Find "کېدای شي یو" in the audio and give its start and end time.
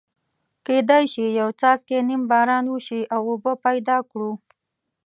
0.65-1.49